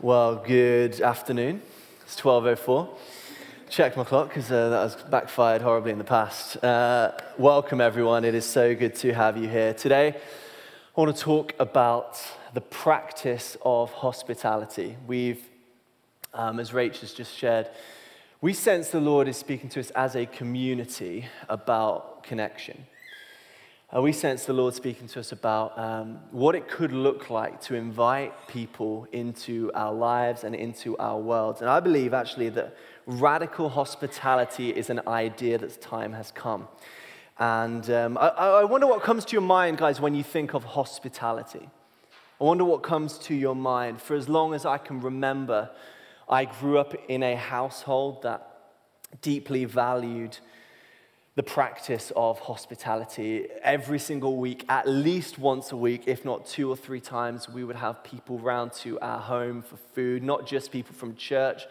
[0.00, 1.60] Well, good afternoon.
[2.04, 3.19] It's 12.04
[3.70, 6.56] check my clock because uh, that has backfired horribly in the past.
[6.62, 8.24] Uh, welcome, everyone.
[8.24, 9.72] It is so good to have you here.
[9.74, 12.20] Today, I want to talk about
[12.52, 14.96] the practice of hospitality.
[15.06, 15.40] We've,
[16.34, 17.68] um, as Rach has just shared,
[18.40, 22.86] we sense the Lord is speaking to us as a community about connection.
[23.92, 27.60] Uh, we sense the Lord speaking to us about um, what it could look like
[27.62, 31.60] to invite people into our lives and into our worlds.
[31.60, 36.68] And I believe actually that radical hospitality is an idea that's time has come.
[37.40, 40.62] And um, I, I wonder what comes to your mind, guys, when you think of
[40.62, 41.68] hospitality.
[42.40, 44.00] I wonder what comes to your mind.
[44.00, 45.68] For as long as I can remember,
[46.28, 48.46] I grew up in a household that
[49.20, 50.38] deeply valued
[51.36, 53.46] the practice of hospitality.
[53.62, 57.62] Every single week, at least once a week, if not two or three times, we
[57.62, 61.62] would have people round to our home for food, not just people from church,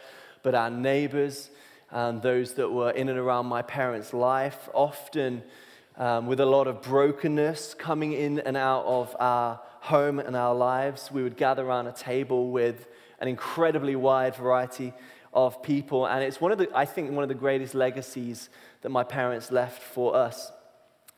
[0.44, 1.50] but our neighbors
[1.92, 5.44] and those that were in and around my parents' life, often
[5.98, 10.56] um, with a lot of brokenness coming in and out of our home and our
[10.56, 11.12] lives.
[11.12, 12.88] We would gather around a table with
[13.20, 14.94] an incredibly wide variety
[15.34, 16.06] of people.
[16.06, 18.50] And it's one of the, I think, one of the greatest legacies
[18.82, 20.52] that my parents left for us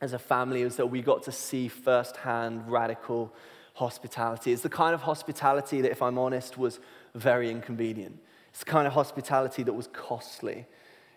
[0.00, 3.32] as a family is that we got to see firsthand radical
[3.74, 4.52] hospitality.
[4.52, 6.80] It's the kind of hospitality that, if I'm honest, was
[7.14, 8.18] very inconvenient.
[8.50, 10.66] It's the kind of hospitality that was costly.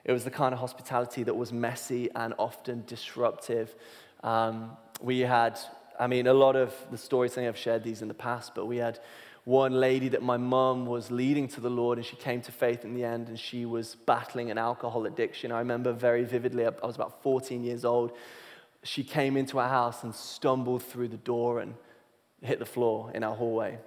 [0.06, 3.76] It was the kind of hospitality that was messy and often disruptive.
[4.24, 5.60] Um, we had,
[6.00, 8.54] I mean, a lot of the stories, I think I've shared these in the past,
[8.56, 9.00] but we had
[9.46, 12.84] one lady that my mum was leading to the Lord, and she came to faith
[12.84, 15.52] in the end, and she was battling an alcohol addiction.
[15.52, 18.12] I remember very vividly, I was about 14 years old.
[18.84, 21.76] She came into our house and stumbled through the door and
[22.42, 23.78] hit the floor in our hallway.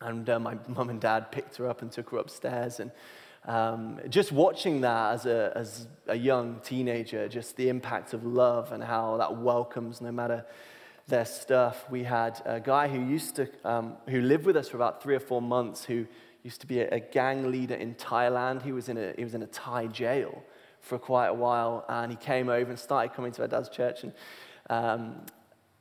[0.00, 2.78] And uh, my mum and dad picked her up and took her upstairs.
[2.78, 2.90] And
[3.46, 8.72] um, just watching that as a, as a young teenager, just the impact of love
[8.72, 10.44] and how that welcomes no matter
[11.08, 11.84] their stuff.
[11.90, 15.14] We had a guy who used to, um, who lived with us for about three
[15.14, 16.06] or four months, who
[16.42, 18.62] used to be a, a gang leader in Thailand.
[18.62, 20.42] He was in a, he was in a Thai jail
[20.80, 24.02] for quite a while, and he came over and started coming to our dad's church,
[24.02, 24.12] and,
[24.68, 25.26] um,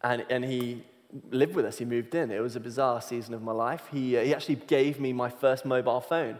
[0.03, 0.83] and, and he
[1.31, 1.77] lived with us.
[1.77, 2.31] He moved in.
[2.31, 3.83] It was a bizarre season of my life.
[3.91, 6.37] He, uh, he actually gave me my first mobile phone.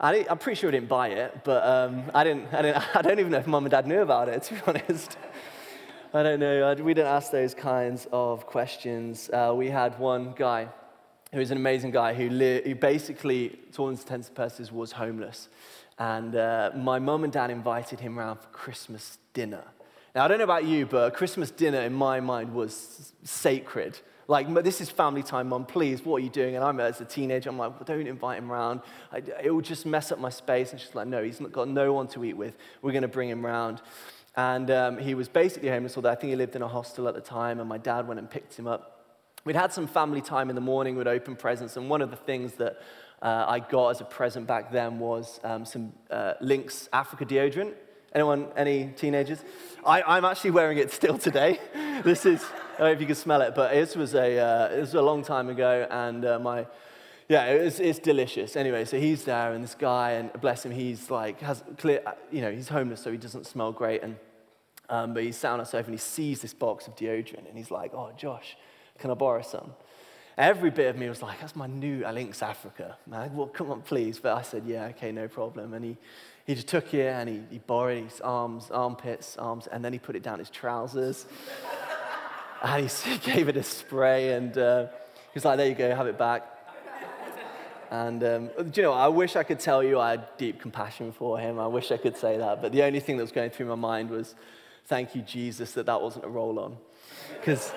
[0.00, 3.02] I am pretty sure I didn't buy it, but um, I, didn't, I, didn't, I
[3.02, 5.16] don't even know if mum and dad knew about it, to be honest.
[6.14, 6.74] I don't know.
[6.82, 9.28] We didn't ask those kinds of questions.
[9.28, 10.68] Uh, we had one guy
[11.32, 14.92] who was an amazing guy who, li- who basically, to all intents and purposes, was
[14.92, 15.50] homeless.
[15.98, 19.62] And uh, my mum and dad invited him around for Christmas dinner.
[20.14, 23.98] Now, I don't know about you, but Christmas dinner in my mind was sacred.
[24.28, 26.54] Like, this is family time, mom, please, what are you doing?
[26.54, 28.80] And I'm as a teenager, I'm like, well, don't invite him around.
[29.42, 30.72] It will just mess up my space.
[30.72, 32.56] And she's like, no, he's got no one to eat with.
[32.80, 33.82] We're going to bring him around.
[34.38, 37.14] And um, he was basically homeless, although I think he lived in a hostel at
[37.16, 39.04] the time, and my dad went and picked him up.
[39.44, 42.16] We'd had some family time in the morning, we'd open presents, and one of the
[42.16, 42.80] things that
[43.20, 47.74] uh, I got as a present back then was um, some uh, Lynx Africa deodorant.
[48.14, 49.42] Anyone, any teenagers?
[49.84, 51.58] I, am actually wearing it still today.
[52.04, 54.68] this is, I don't know if you can smell it, but this was a, uh,
[54.68, 56.64] this was a long time ago, and uh, my,
[57.28, 58.54] yeah, it was, it's delicious.
[58.54, 62.40] Anyway, so he's there, and this guy, and bless him, he's like, has clear, you
[62.40, 64.14] know, he's homeless, so he doesn't smell great, and,
[64.88, 67.56] um, but he's sat on a sofa, and he sees this box of deodorant, and
[67.56, 68.56] he's like, oh, Josh,
[68.98, 69.72] can I borrow some?
[70.36, 73.34] Every bit of me was like, that's my new Lynx Africa, man.
[73.34, 74.20] Well, come on, please.
[74.20, 75.74] But I said, yeah, okay, no problem.
[75.74, 75.96] And he,
[76.46, 79.98] he just took it and he, he borrowed his arms, armpits, arms, and then he
[79.98, 81.26] put it down his trousers.
[82.62, 86.06] and he gave it a spray, and uh, he was like, there you go, have
[86.06, 86.46] it back.
[87.90, 91.38] And um, you know, I wish I could tell you I had deep compassion for
[91.38, 91.58] him.
[91.58, 92.60] I wish I could say that.
[92.60, 94.34] But the only thing that was going through my mind was,
[94.88, 96.76] thank you, Jesus, that that wasn't a roll on.
[97.38, 97.70] Because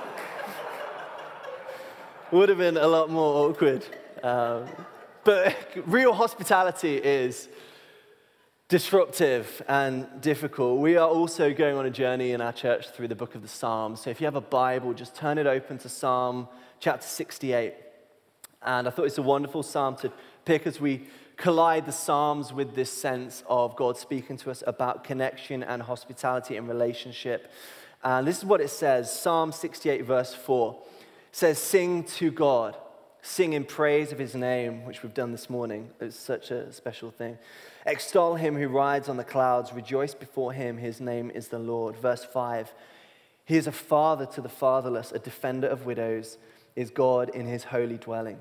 [2.32, 3.86] it would have been a lot more awkward.
[4.24, 4.66] Um,
[5.26, 5.56] but
[5.86, 7.50] real hospitality is
[8.70, 10.80] disruptive and difficult.
[10.80, 13.50] We are also going on a journey in our church through the book of the
[13.50, 14.00] Psalms.
[14.00, 16.48] So if you have a Bible, just turn it open to Psalm
[16.80, 17.74] chapter 68.
[18.64, 20.14] And I thought it's a wonderful psalm to
[20.46, 21.08] pick as we
[21.42, 26.56] collide the Psalms with this sense of God speaking to us about connection and hospitality
[26.56, 27.52] and relationship.
[28.04, 30.80] And this is what it says Psalm 68, verse 4
[31.32, 32.78] says, Sing to God,
[33.24, 35.90] sing in praise of his name, which we've done this morning.
[36.00, 37.40] It's such a special thing.
[37.88, 41.98] Extol him who rides on the clouds, rejoice before him, his name is the Lord.
[41.98, 42.72] Verse 5
[43.46, 46.38] He is a father to the fatherless, a defender of widows,
[46.76, 48.38] is God in his holy dwelling.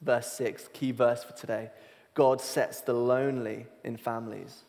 [0.00, 1.70] Verse 6, key verse for today
[2.16, 4.62] God sets the lonely in families.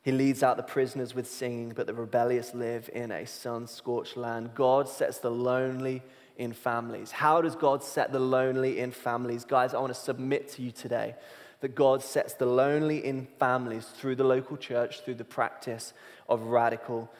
[0.00, 4.16] He leads out the prisoners with singing, but the rebellious live in a sun scorched
[4.16, 4.54] land.
[4.54, 6.02] God sets the lonely
[6.38, 7.10] in families.
[7.10, 9.44] How does God set the lonely in families?
[9.44, 11.14] Guys, I want to submit to you today
[11.60, 15.92] that God sets the lonely in families through the local church, through the practice
[16.26, 17.10] of radical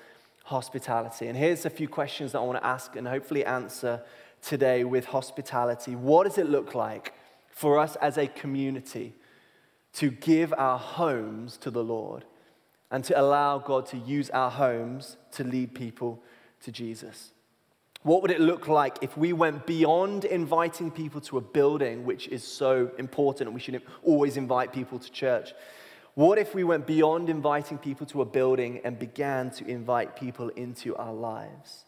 [0.45, 1.27] hospitality.
[1.27, 4.03] And here's a few questions that I want to ask and hopefully answer
[4.41, 5.95] today with hospitality.
[5.95, 7.13] What does it look like
[7.51, 9.13] for us as a community
[9.95, 12.25] to give our homes to the Lord?
[12.95, 16.23] and to allow God to use our homes to lead people
[16.63, 17.33] to Jesus.
[18.05, 22.29] What would it look like if we went beyond inviting people to a building, which
[22.29, 25.55] is so important and we should always invite people to church?
[26.15, 30.51] What if we went beyond inviting people to a building and began to invite people
[30.51, 31.85] into our lives?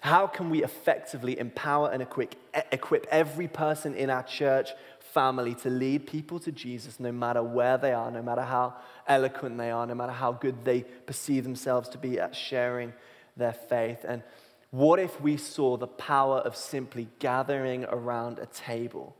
[0.00, 4.70] How can we effectively empower and equip, every person in our church
[5.12, 8.74] family to lead people to Jesus no matter where they are, no matter how
[9.06, 12.92] eloquent they are, no matter how good they perceive themselves to be at sharing
[13.36, 14.04] their faith.
[14.06, 14.22] And
[14.70, 19.16] what if we saw the power of simply gathering around a table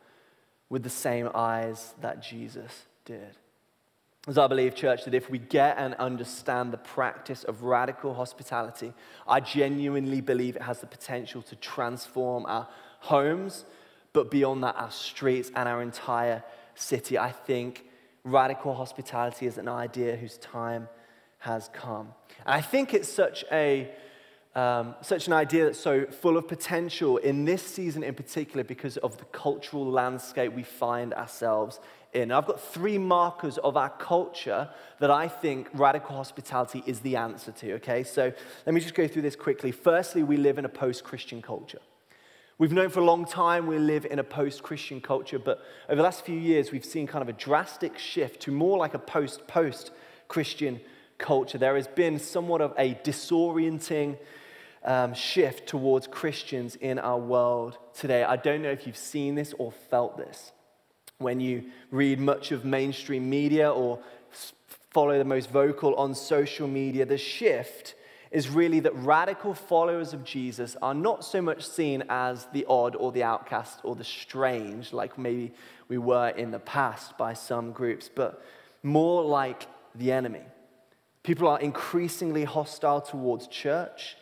[0.69, 3.35] with the same eyes that Jesus did?
[4.29, 8.93] As I believe, church, that if we get and understand the practice of radical hospitality,
[9.27, 12.69] I genuinely believe it has the potential to transform our
[13.01, 13.65] homes,
[14.13, 16.45] but beyond that, our streets and our entire
[16.75, 17.19] city.
[17.19, 17.87] I think
[18.23, 20.91] radical hospitality is an idea whose time
[21.39, 22.13] has come.
[22.45, 23.91] And I think it's such a
[24.55, 28.97] um, such an idea that's so full of potential in this season in particular because
[28.97, 31.79] of the cultural landscape we find ourselves
[32.12, 32.32] in.
[32.32, 34.69] I've got three markers of our culture
[34.99, 38.02] that I think radical hospitality is the answer to, okay?
[38.02, 38.32] So
[38.66, 39.70] let me just go through this quickly.
[39.72, 41.81] Firstly, we live in a post Christian culture.
[42.58, 45.96] We've known for a long time we live in a post Christian culture, but over
[45.96, 48.99] the last few years, we've seen kind of a drastic shift to more like a
[48.99, 49.93] post post
[50.26, 50.81] Christian
[51.19, 51.56] culture.
[51.56, 54.19] There has been somewhat of a disorienting
[54.84, 58.25] um, shift towards Christians in our world today.
[58.25, 60.52] I don't know if you've seen this or felt this.
[61.20, 63.99] When you read much of mainstream media or
[64.91, 67.97] follow the most vocal on social media, the shift
[68.31, 72.94] is really that radical followers of Jesus are not so much seen as the odd
[72.94, 75.53] or the outcast or the strange, like maybe
[75.88, 78.41] we were in the past by some groups, but
[78.85, 79.67] more like
[79.97, 80.43] the enemy.
[81.25, 84.17] People are increasingly hostile towards church.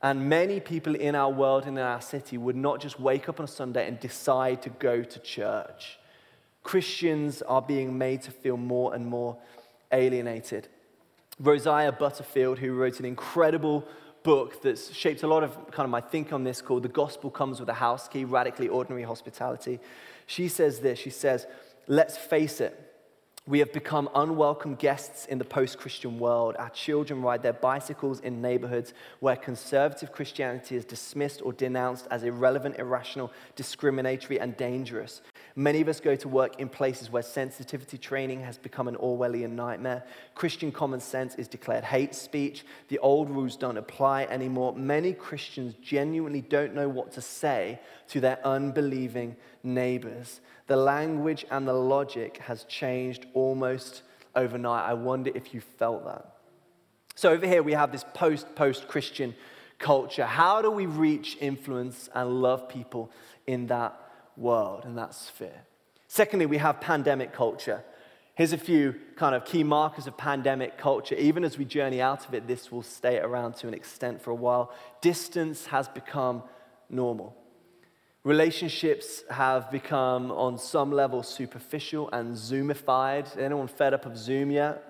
[0.00, 3.40] And many people in our world and in our city would not just wake up
[3.40, 5.97] on a Sunday and decide to go to church.
[6.68, 9.38] Christians are being made to feel more and more
[9.90, 10.68] alienated.
[11.40, 13.88] Rosaria Butterfield, who wrote an incredible
[14.22, 17.30] book that's shaped a lot of kind of my think on this called The Gospel
[17.30, 19.80] Comes with a House Key Radically Ordinary Hospitality.
[20.26, 21.46] She says this She says,
[21.86, 22.78] Let's face it,
[23.46, 26.54] we have become unwelcome guests in the post Christian world.
[26.58, 32.24] Our children ride their bicycles in neighborhoods where conservative Christianity is dismissed or denounced as
[32.24, 35.22] irrelevant, irrational, discriminatory, and dangerous.
[35.58, 39.56] Many of us go to work in places where sensitivity training has become an Orwellian
[39.56, 40.04] nightmare.
[40.36, 42.64] Christian common sense is declared hate speech.
[42.86, 44.72] The old rules don't apply anymore.
[44.76, 49.34] Many Christians genuinely don't know what to say to their unbelieving
[49.64, 50.40] neighbors.
[50.68, 54.02] The language and the logic has changed almost
[54.36, 54.88] overnight.
[54.88, 56.36] I wonder if you felt that.
[57.16, 59.34] So, over here we have this post post Christian
[59.80, 60.24] culture.
[60.24, 63.10] How do we reach, influence, and love people
[63.48, 64.07] in that
[64.38, 65.64] world and that sphere.
[66.06, 67.84] Secondly, we have pandemic culture.
[68.34, 71.16] Here's a few kind of key markers of pandemic culture.
[71.16, 74.30] Even as we journey out of it, this will stay around to an extent for
[74.30, 74.72] a while.
[75.00, 76.44] Distance has become
[76.88, 77.36] normal.
[78.24, 83.36] Relationships have become, on some level, superficial and Zoomified.
[83.36, 84.84] Anyone fed up of Zoom yet?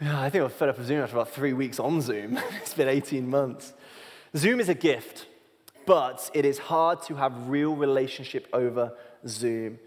[0.00, 2.38] Yeah, I think I'm fed up of Zoom after about three weeks on Zoom.
[2.60, 3.72] it's been 18 months.
[4.36, 5.26] Zoom is a gift
[5.86, 8.92] but it is hard to have real relationship over
[9.26, 9.78] Zoom.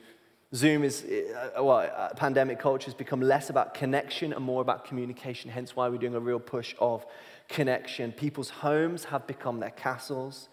[0.55, 4.85] Zoom is, uh, well, uh, pandemic culture has become less about connection and more about
[4.85, 7.05] communication, hence why we're doing a real push of
[7.47, 8.11] connection.
[8.11, 10.49] People's homes have become their castles.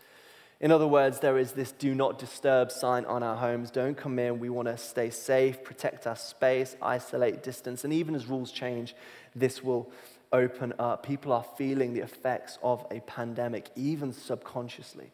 [0.61, 3.71] In other words, there is this do not disturb sign on our homes.
[3.71, 4.39] Don't come in.
[4.39, 7.85] We want to stay safe, protect our space, isolate, distance.
[7.85, 8.95] And even as rules change,
[9.35, 9.91] this will
[10.33, 11.07] open up.
[11.07, 15.11] People are feeling the effects of a pandemic, even subconsciously.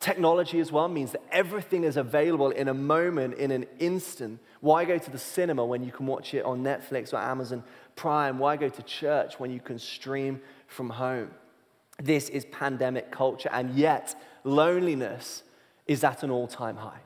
[0.00, 4.38] Technology as well means that everything is available in a moment, in an instant.
[4.60, 7.64] Why go to the cinema when you can watch it on Netflix or Amazon
[7.96, 8.38] Prime?
[8.38, 11.30] Why go to church when you can stream from home?
[12.00, 14.14] This is pandemic culture, and yet
[14.44, 15.42] loneliness
[15.88, 17.00] is at an all time high.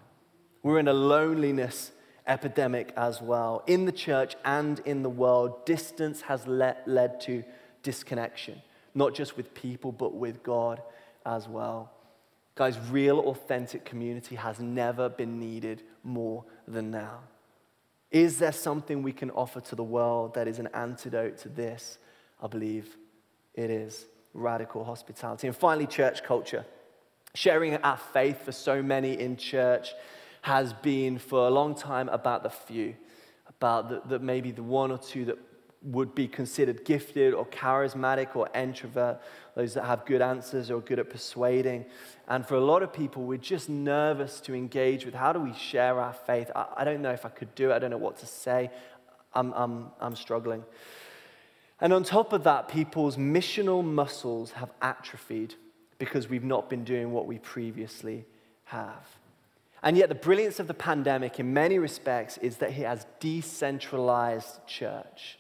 [0.62, 1.92] We're in a loneliness
[2.26, 3.62] epidemic as well.
[3.66, 7.42] In the church and in the world, distance has led, led to
[7.82, 8.61] disconnection,
[8.94, 10.82] not just with people, but with God
[11.25, 11.90] as well.
[12.54, 17.21] Guys, real, authentic community has never been needed more than now.
[18.11, 21.99] Is there something we can offer to the world that is an antidote to this?
[22.42, 22.97] I believe
[23.54, 24.04] it is
[24.35, 25.47] radical hospitality.
[25.47, 26.66] And finally, church culture.
[27.35, 29.94] Sharing our faith for so many in church
[30.42, 32.94] has been for a long time about the few,
[33.49, 35.38] about the, the maybe the one or two that
[35.85, 39.21] would be considered gifted or charismatic or introvert,
[39.55, 41.85] those that have good answers or good at persuading.
[42.29, 45.53] And for a lot of people, we're just nervous to engage with how do we
[45.55, 46.51] share our faith?
[46.55, 48.71] I, I don't know if I could do it, I don't know what to say.
[49.35, 50.65] I'm, I'm, I'm struggling.
[51.81, 55.55] And on top of that, people's missional muscles have atrophied
[55.99, 58.25] because we've not been doing what we previously
[58.65, 59.07] have.
[59.83, 64.65] And yet, the brilliance of the pandemic, in many respects, is that it has decentralized
[64.67, 65.39] church.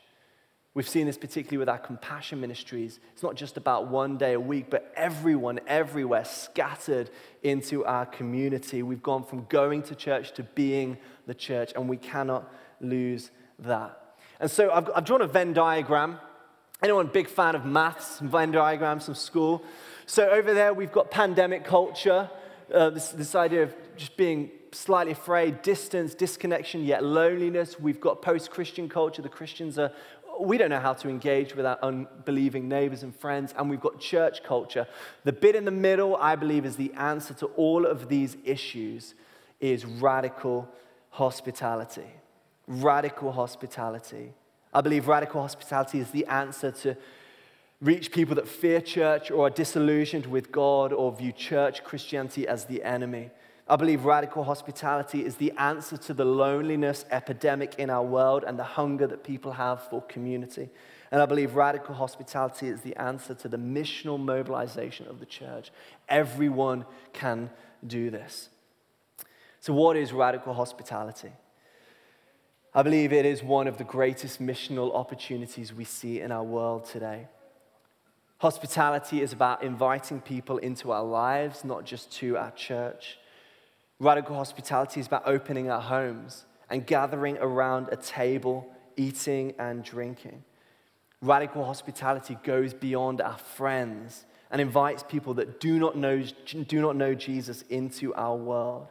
[0.74, 2.98] We've seen this particularly with our compassion ministries.
[3.12, 7.10] It's not just about one day a week, but everyone, everywhere, scattered
[7.42, 8.82] into our community.
[8.82, 12.50] We've gone from going to church to being the church, and we cannot
[12.80, 14.16] lose that.
[14.40, 16.18] And so I've, I've drawn a Venn diagram.
[16.82, 19.62] Anyone big fan of maths, and Venn diagrams from school?
[20.06, 22.30] So over there, we've got pandemic culture,
[22.72, 27.78] uh, this, this idea of just being slightly afraid, distance, disconnection, yet loneliness.
[27.78, 29.22] We've got post Christian culture.
[29.22, 29.92] The Christians are
[30.40, 34.00] we don't know how to engage with our unbelieving neighbors and friends, and we've got
[34.00, 34.86] church culture.
[35.24, 39.14] The bit in the middle, I believe, is the answer to all of these issues
[39.60, 40.68] is radical
[41.10, 42.10] hospitality.
[42.66, 44.32] Radical hospitality.
[44.72, 46.96] I believe radical hospitality is the answer to
[47.80, 52.64] reach people that fear church or are disillusioned with God or view church Christianity as
[52.64, 53.30] the enemy.
[53.68, 58.58] I believe radical hospitality is the answer to the loneliness epidemic in our world and
[58.58, 60.68] the hunger that people have for community.
[61.12, 65.70] And I believe radical hospitality is the answer to the missional mobilization of the church.
[66.08, 67.50] Everyone can
[67.86, 68.48] do this.
[69.60, 71.30] So, what is radical hospitality?
[72.74, 76.86] I believe it is one of the greatest missional opportunities we see in our world
[76.86, 77.28] today.
[78.38, 83.18] Hospitality is about inviting people into our lives, not just to our church.
[84.02, 90.42] Radical hospitality is about opening our homes and gathering around a table, eating and drinking.
[91.20, 96.96] Radical hospitality goes beyond our friends and invites people that do not know, do not
[96.96, 98.88] know Jesus into our world.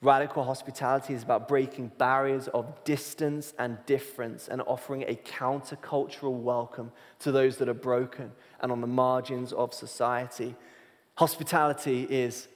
[0.00, 6.92] Radical hospitality is about breaking barriers of distance and difference and offering a countercultural welcome
[7.18, 10.54] to those that are broken and on the margins of society.
[11.16, 12.46] Hospitality is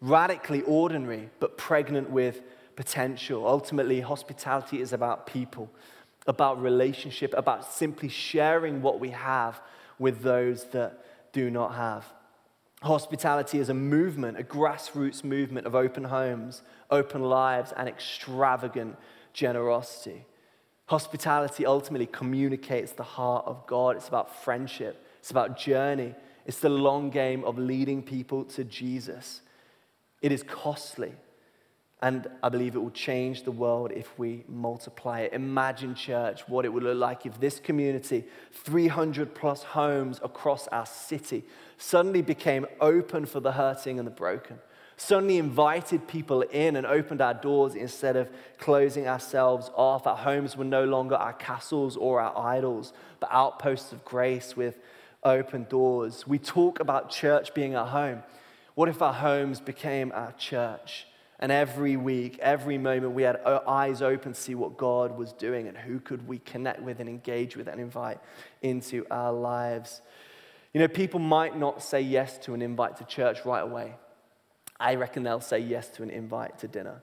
[0.00, 2.42] radically ordinary, but pregnant with
[2.76, 3.46] potential.
[3.46, 5.70] Ultimately, hospitality is about people,
[6.26, 9.60] about relationship, about simply sharing what we have
[9.98, 12.04] with those that do not have.
[12.82, 18.96] Hospitality is a movement, a grassroots movement of open homes, open lives, and extravagant
[19.32, 20.26] generosity.
[20.86, 23.96] Hospitality ultimately communicates the heart of God.
[23.96, 29.40] It's about friendship, it's about journey, it's the long game of leading people to Jesus.
[30.22, 31.12] It is costly.
[32.02, 35.32] And I believe it will change the world if we multiply it.
[35.32, 40.84] Imagine, church, what it would look like if this community, 300 plus homes across our
[40.84, 41.42] city,
[41.78, 44.58] suddenly became open for the hurting and the broken.
[44.98, 50.06] Suddenly invited people in and opened our doors instead of closing ourselves off.
[50.06, 54.78] Our homes were no longer our castles or our idols, but outposts of grace with
[55.22, 56.26] open doors.
[56.26, 58.22] We talk about church being our home.
[58.76, 61.06] What if our homes became our church?
[61.40, 65.32] And every week, every moment, we had our eyes open to see what God was
[65.32, 68.18] doing and who could we connect with and engage with and invite
[68.60, 70.02] into our lives.
[70.74, 73.94] You know, people might not say yes to an invite to church right away.
[74.78, 77.02] I reckon they'll say yes to an invite to dinner.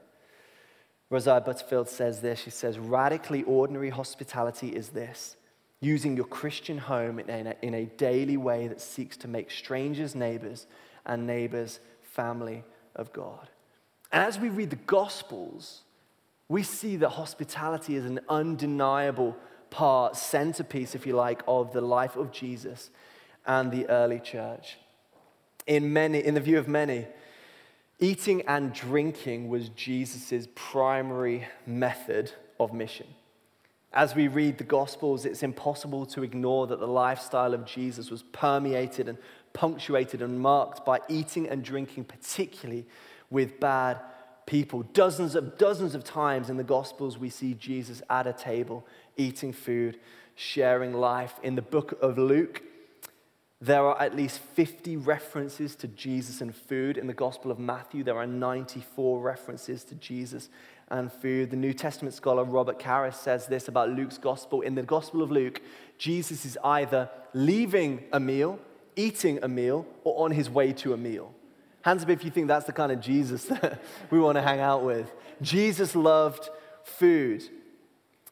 [1.10, 2.40] Rosaria Butterfield says this.
[2.40, 5.38] She says, radically ordinary hospitality is this
[5.80, 10.14] using your Christian home in a, in a daily way that seeks to make strangers
[10.14, 10.68] neighbors
[11.06, 12.64] and neighbors family
[12.96, 13.50] of God.
[14.12, 15.82] And as we read the Gospels,
[16.48, 19.36] we see that hospitality is an undeniable
[19.70, 22.92] part, centerpiece, if you like, of the life of Jesus
[23.46, 24.78] and the early church.
[25.66, 27.08] In, many, in the view of many,
[28.00, 33.08] eating and drinking was Jesus' primary method of mission.
[33.92, 38.24] As we read the Gospels, it's impossible to ignore that the lifestyle of Jesus was
[38.24, 39.18] permeated and
[39.54, 42.86] punctuated and marked by eating and drinking, particularly
[43.30, 44.00] with bad
[44.46, 44.84] people.
[44.94, 49.54] Dozens of dozens of times in the Gospels, we see Jesus at a table, eating
[49.54, 50.00] food,
[50.36, 51.36] sharing life.
[51.44, 52.64] In the book of Luke,
[53.62, 56.98] there are at least 50 references to Jesus and food.
[56.98, 60.50] In the Gospel of Matthew, there are 94 references to Jesus
[60.90, 61.50] and food.
[61.50, 64.60] The New Testament scholar Robert Karris says this about Luke's Gospel.
[64.62, 65.62] In the Gospel of Luke,
[65.98, 68.60] Jesus is either leaving a meal,
[68.96, 71.34] eating a meal, or on his way to a meal.
[71.82, 74.60] Hands up if you think that's the kind of Jesus that we want to hang
[74.60, 75.12] out with.
[75.42, 76.50] Jesus loved
[76.84, 77.44] food.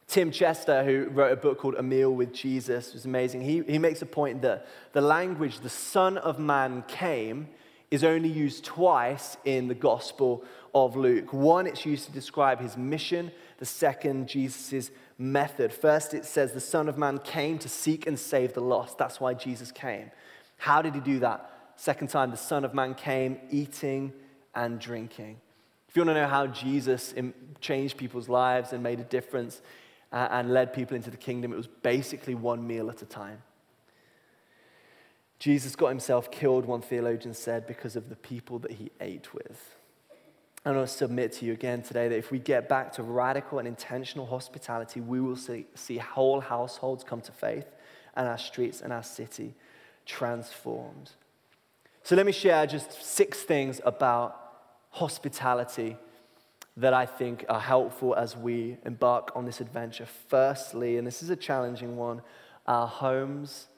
[0.08, 3.40] Tim Chester, who wrote a book called A Meal with Jesus, was amazing.
[3.40, 7.48] He, he makes a point that the language, the Son of Man came,
[7.90, 11.32] is only used twice in the Gospel of Luke.
[11.32, 13.30] One, it's used to describe his mission.
[13.58, 15.72] The second, Jesus' method.
[15.72, 18.96] First, it says the Son of Man came to seek and save the lost.
[18.96, 20.10] That's why Jesus came.
[20.62, 21.50] How did he do that?
[21.74, 24.12] Second time, the Son of Man came eating
[24.54, 25.40] and drinking.
[25.88, 27.12] If you want to know how Jesus
[27.60, 29.60] changed people's lives and made a difference
[30.12, 33.42] uh, and led people into the kingdom, it was basically one meal at a time.
[35.40, 39.74] Jesus got himself killed, one theologian said, because of the people that he ate with.
[40.64, 43.02] And I want to submit to you again today that if we get back to
[43.02, 47.66] radical and intentional hospitality, we will see, see whole households come to faith
[48.14, 49.54] and our streets and our city
[50.06, 51.10] transformed.
[52.02, 54.36] So let me share just six things about
[54.90, 55.96] hospitality
[56.76, 60.06] that I think are helpful as we embark on this adventure.
[60.28, 62.22] Firstly, and this is a challenging one,
[62.66, 63.68] our homes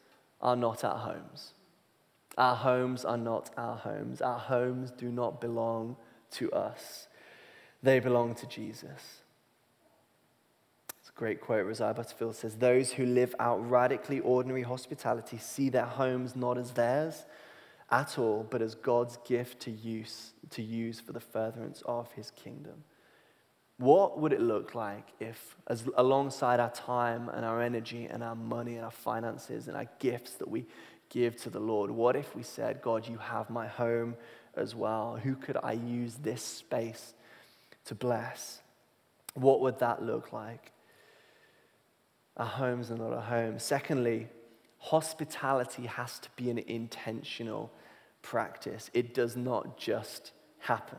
[0.40, 1.52] are not our homes.
[2.36, 4.20] Our homes are not our homes.
[4.20, 5.96] Our homes do not belong
[6.32, 7.06] to us,
[7.82, 9.20] they belong to Jesus.
[11.14, 11.64] Great quote.
[11.64, 16.72] Rosaria Butterfield says Those who live out radically ordinary hospitality see their homes not as
[16.72, 17.24] theirs
[17.90, 22.32] at all, but as God's gift to use, to use for the furtherance of his
[22.32, 22.82] kingdom.
[23.78, 28.36] What would it look like if, as alongside our time and our energy and our
[28.36, 30.66] money and our finances and our gifts that we
[31.10, 34.16] give to the Lord, what if we said, God, you have my home
[34.56, 35.18] as well?
[35.22, 37.14] Who could I use this space
[37.86, 38.60] to bless?
[39.34, 40.72] What would that look like?
[42.36, 43.58] Our homes are not a home.
[43.58, 44.28] Secondly,
[44.78, 47.72] hospitality has to be an intentional
[48.22, 48.90] practice.
[48.92, 50.98] It does not just happen.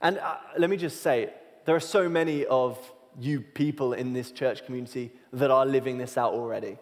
[0.00, 1.32] And uh, let me just say,
[1.64, 2.78] there are so many of
[3.18, 6.78] you people in this church community that are living this out already.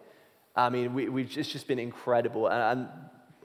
[0.55, 2.47] I mean, we, it's just been incredible.
[2.47, 2.89] And, and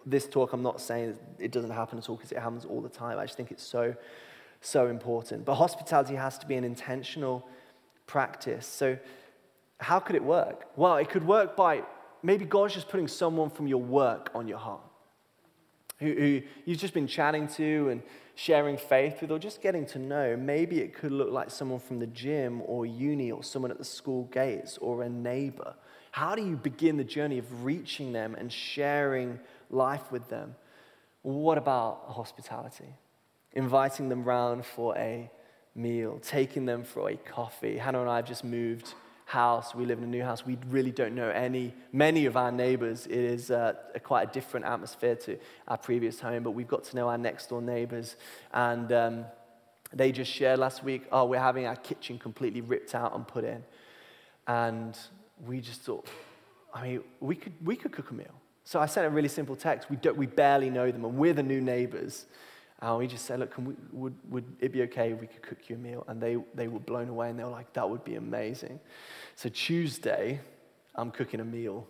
[0.04, 2.88] this talk, I'm not saying it doesn't happen at all because it happens all the
[2.88, 3.18] time.
[3.18, 3.94] I just think it's so,
[4.60, 5.44] so important.
[5.44, 7.46] But hospitality has to be an intentional
[8.06, 8.66] practice.
[8.66, 8.98] So,
[9.78, 10.66] how could it work?
[10.76, 11.82] Well, it could work by
[12.22, 14.80] maybe God's just putting someone from your work on your heart
[15.98, 18.02] who, who you've just been chatting to and
[18.34, 20.36] sharing faith with, or just getting to know.
[20.36, 23.84] Maybe it could look like someone from the gym or uni or someone at the
[23.84, 25.74] school gates or a neighbor.
[26.10, 29.38] How do you begin the journey of reaching them and sharing
[29.70, 30.54] life with them?
[31.22, 32.94] What about hospitality?
[33.52, 35.30] Inviting them round for a
[35.74, 37.78] meal, taking them for a coffee.
[37.78, 38.94] Hannah and I have just moved
[39.26, 39.74] house.
[39.74, 40.46] We live in a new house.
[40.46, 43.06] We really don't know any, many of our neighbors.
[43.06, 45.36] It is uh, a, quite a different atmosphere to
[45.66, 48.14] our previous home, but we've got to know our next door neighbors.
[48.54, 49.24] And um,
[49.92, 53.42] they just shared last week, oh, we're having our kitchen completely ripped out and put
[53.42, 53.64] in.
[54.46, 54.96] And
[55.44, 56.06] we just thought,
[56.72, 58.40] I mean, we could, we could cook a meal.
[58.62, 59.90] So I sent a really simple text.
[59.90, 62.26] We, don't, we barely know them, and we're the new neighbors.
[62.80, 65.58] And we just said, look, we, would, would it be okay if we could cook
[65.68, 66.04] you a meal?
[66.08, 68.80] And they, they were blown away and they were like, that would be amazing.
[69.34, 70.40] So Tuesday,
[70.94, 71.86] I'm cooking a meal.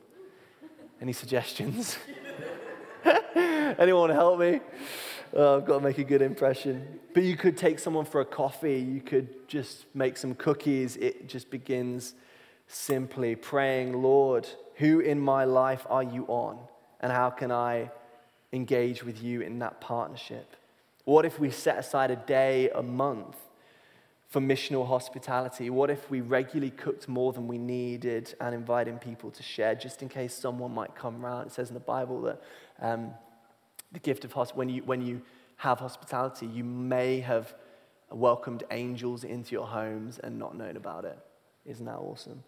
[1.00, 1.98] Any suggestions?
[3.34, 4.60] Anyone want to help me?
[5.34, 7.00] Oh, I've got to make a good impression.
[7.12, 8.78] But you could take someone for a coffee.
[8.78, 10.96] You could just make some cookies.
[10.96, 12.14] It just begins
[12.68, 16.58] simply praying, Lord, who in my life are you on?
[17.00, 17.90] And how can I
[18.52, 20.56] engage with you in that partnership?
[21.06, 23.36] What if we set aside a day a month
[24.28, 25.70] for missional hospitality?
[25.70, 30.02] What if we regularly cooked more than we needed and inviting people to share just
[30.02, 31.46] in case someone might come around?
[31.46, 32.42] It says in the Bible that
[32.80, 33.12] um,
[33.92, 35.22] the gift of hospitality, when you, when you
[35.56, 36.46] have hospitality.
[36.46, 37.54] You may have
[38.10, 41.18] welcomed angels into your homes and not known about it.
[41.64, 42.44] Isn't that awesome?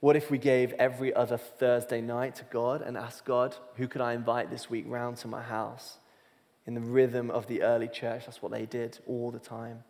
[0.00, 4.00] What if we gave every other Thursday night to God and asked God, who could
[4.00, 5.98] I invite this week round to my house?
[6.70, 9.82] In the rhythm of the early church, that's what they did all the time.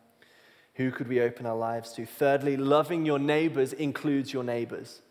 [0.76, 2.06] Who could we open our lives to?
[2.06, 5.02] Thirdly, loving your neighbors includes your neighbors.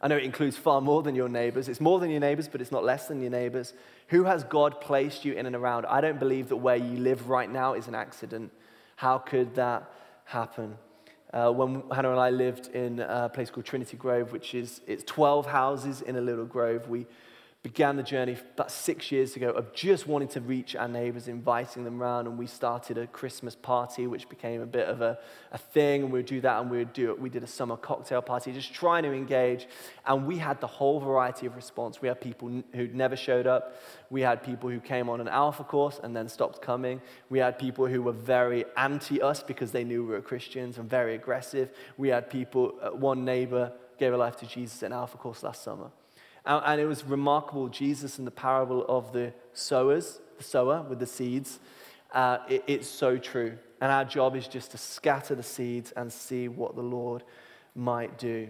[0.00, 1.68] I know it includes far more than your neighbors.
[1.68, 3.74] It's more than your neighbors, but it's not less than your neighbors.
[4.06, 5.84] Who has God placed you in and around?
[5.84, 8.50] I don't believe that where you live right now is an accident.
[8.96, 9.92] How could that
[10.24, 10.78] happen?
[11.30, 15.04] Uh, when Hannah and I lived in a place called Trinity Grove, which is it's
[15.04, 17.06] 12 houses in a little grove, we
[17.68, 21.84] began the journey about six years ago of just wanting to reach our neighbors, inviting
[21.84, 25.18] them around, and we started a Christmas party, which became a bit of a,
[25.52, 27.20] a thing, and we would do that, and we would do it.
[27.20, 29.68] We did a summer cocktail party, just trying to engage,
[30.06, 32.00] and we had the whole variety of response.
[32.00, 33.76] We had people who'd never showed up.
[34.08, 37.02] We had people who came on an alpha course and then stopped coming.
[37.28, 40.88] We had people who were very anti us because they knew we were Christians and
[40.88, 41.70] very aggressive.
[41.98, 45.62] We had people, uh, one neighbor gave her life to Jesus an alpha course last
[45.62, 45.90] summer.
[46.48, 47.68] And it was remarkable.
[47.68, 51.60] Jesus in the parable of the sowers, the sower with the seeds,
[52.12, 53.58] uh, it, it's so true.
[53.80, 57.22] And our job is just to scatter the seeds and see what the Lord
[57.74, 58.48] might do.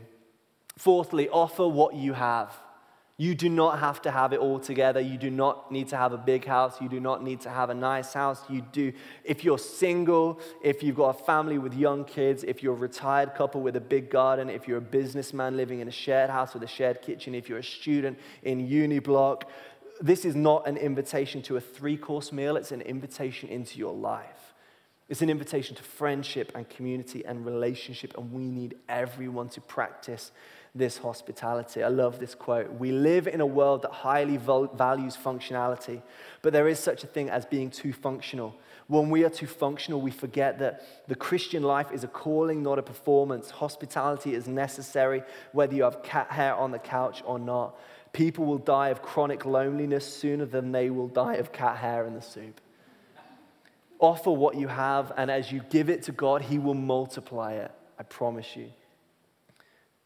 [0.76, 2.56] Fourthly, offer what you have.
[3.20, 5.00] You do not have to have it all together.
[5.00, 6.80] You do not need to have a big house.
[6.80, 8.40] You do not need to have a nice house.
[8.48, 8.92] You do.
[9.24, 13.34] If you're single, if you've got a family with young kids, if you're a retired
[13.34, 16.62] couple with a big garden, if you're a businessman living in a shared house with
[16.62, 19.50] a shared kitchen, if you're a student in uni block,
[20.00, 22.56] this is not an invitation to a three course meal.
[22.56, 24.54] It's an invitation into your life.
[25.08, 30.30] It's an invitation to friendship and community and relationship, and we need everyone to practice
[30.74, 31.82] this hospitality.
[31.82, 32.72] I love this quote.
[32.72, 36.02] We live in a world that highly values functionality,
[36.42, 38.54] but there is such a thing as being too functional.
[38.86, 42.78] When we are too functional, we forget that the Christian life is a calling, not
[42.78, 43.50] a performance.
[43.50, 47.78] Hospitality is necessary, whether you have cat hair on the couch or not.
[48.12, 52.14] People will die of chronic loneliness sooner than they will die of cat hair in
[52.14, 52.60] the soup.
[54.00, 57.70] Offer what you have, and as you give it to God, He will multiply it.
[57.98, 58.70] I promise you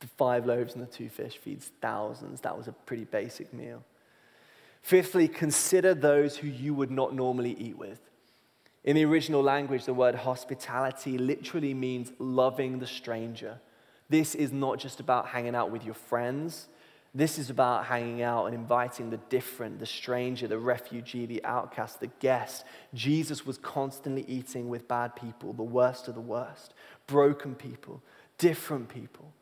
[0.03, 2.43] the five loaves and the two fish feeds thousands.
[2.43, 3.83] That was a pretty basic meal.
[4.83, 8.01] Fifthly, consider those who you would not normally eat with.
[8.85, 13.61] In the original language, the word hospitality literally means loving the stranger.
[14.11, 16.67] This is not just about hanging out with your friends.
[17.15, 22.01] This is about hanging out and inviting the different, the stranger, the refugee, the outcast,
[22.01, 22.65] the guest.
[22.93, 26.75] Jesus was constantly eating with bad people, the worst of the worst,
[27.07, 28.03] broken people,
[28.38, 29.33] different people.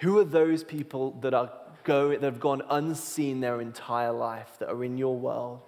[0.00, 1.52] Who are those people that, are
[1.84, 5.60] go, that have gone unseen their entire life, that are in your world,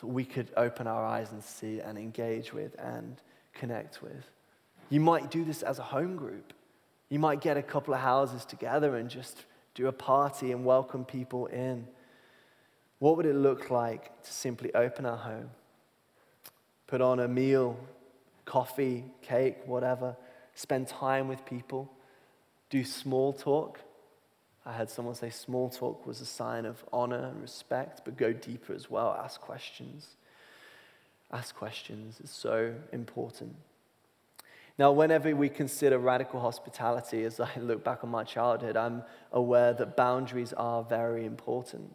[0.00, 3.20] that we could open our eyes and see and engage with and
[3.54, 4.30] connect with?
[4.90, 6.52] You might do this as a home group.
[7.08, 9.44] You might get a couple of houses together and just
[9.74, 11.86] do a party and welcome people in.
[12.98, 15.50] What would it look like to simply open our home,
[16.88, 17.78] put on a meal,
[18.44, 20.16] coffee, cake, whatever,
[20.56, 21.88] spend time with people?
[22.72, 23.80] Do small talk.
[24.64, 28.32] I had someone say small talk was a sign of honor and respect, but go
[28.32, 29.14] deeper as well.
[29.22, 30.16] Ask questions.
[31.30, 33.56] Ask questions is so important.
[34.78, 39.74] Now, whenever we consider radical hospitality, as I look back on my childhood, I'm aware
[39.74, 41.94] that boundaries are very important.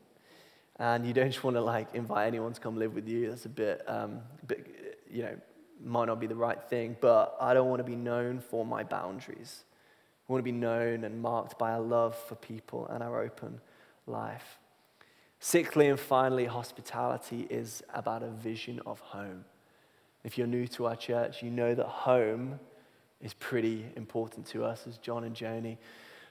[0.76, 3.30] And you don't just want to like invite anyone to come live with you.
[3.32, 5.36] That's a bit, um, bit, you know,
[5.84, 6.98] might not be the right thing.
[7.02, 9.64] But I don't want to be known for my boundaries.
[10.28, 13.62] We want to be known and marked by our love for people and our open
[14.06, 14.60] life.
[15.40, 19.46] Sixthly and finally, hospitality is about a vision of home.
[20.24, 22.60] If you're new to our church, you know that home
[23.22, 25.78] is pretty important to us, as John and Joni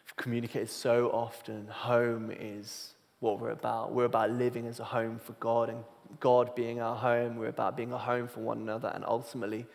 [0.05, 1.67] have communicated so often.
[1.69, 3.93] Home is what we're about.
[3.93, 5.83] We're about living as a home for God and
[6.21, 7.37] God being our home.
[7.37, 9.67] We're about being a home for one another and ultimately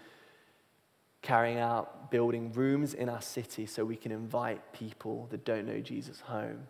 [1.22, 5.80] carrying out building rooms in our city so we can invite people that don't know
[5.80, 6.68] Jesus home.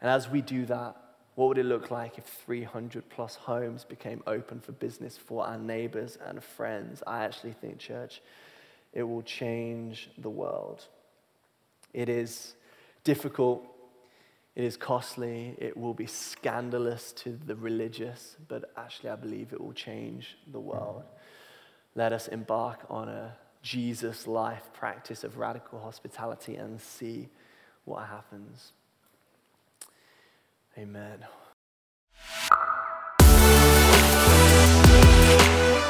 [0.00, 0.96] And as we do that,
[1.36, 5.58] what would it look like if 300 plus homes became open for business for our
[5.58, 7.02] neighbors and friends?
[7.06, 8.22] I actually think, church,
[8.92, 10.84] it will change the world.
[11.92, 12.54] It is
[13.04, 13.62] difficult,
[14.54, 19.60] it is costly, it will be scandalous to the religious, but actually, I believe it
[19.60, 21.02] will change the world.
[21.94, 23.36] Let us embark on a
[23.66, 27.28] Jesus life practice of radical hospitality and see
[27.84, 28.72] what happens.
[30.78, 31.18] Amen.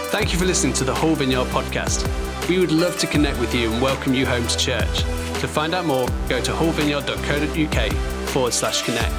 [0.09, 2.09] Thank you for listening to the Hull Vineyard podcast.
[2.49, 5.01] We would love to connect with you and welcome you home to church.
[5.41, 7.93] To find out more, go to hullvineyard.co.uk
[8.31, 9.12] forward slash connect.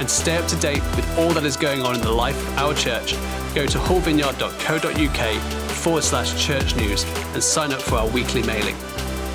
[0.00, 2.58] And stay up to date with all that is going on in the life of
[2.58, 3.12] our church,
[3.54, 8.74] go to hullvineyard.co.uk forward slash church news and sign up for our weekly mailing.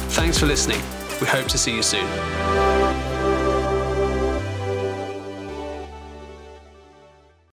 [0.10, 0.82] Thanks for listening.
[1.22, 3.11] We hope to see you soon.